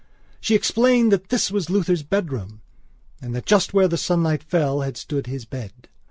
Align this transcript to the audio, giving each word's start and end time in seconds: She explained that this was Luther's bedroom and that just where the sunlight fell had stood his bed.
She 0.39 0.55
explained 0.55 1.11
that 1.11 1.29
this 1.29 1.51
was 1.51 1.69
Luther's 1.69 2.01
bedroom 2.01 2.61
and 3.21 3.35
that 3.35 3.45
just 3.45 3.71
where 3.71 3.87
the 3.87 3.97
sunlight 3.99 4.41
fell 4.41 4.81
had 4.81 4.97
stood 4.97 5.27
his 5.27 5.45
bed. 5.45 5.89